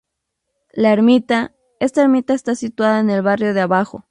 La 0.73 0.93
Ermita: 0.93 1.53
Esta 1.79 2.01
ermita 2.01 2.33
está 2.33 2.55
situada 2.55 3.01
en 3.01 3.11
el 3.11 3.21
barrio 3.21 3.53
de 3.53 3.61
Abajo. 3.61 3.99